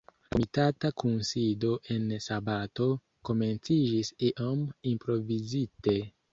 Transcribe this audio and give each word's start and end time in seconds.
La 0.27 0.29
komitata 0.35 0.89
kunsido 1.01 1.73
en 1.97 2.09
sabato 2.29 2.89
komenciĝis 3.31 4.13
iom 4.33 4.67
improvizite. 4.97 5.99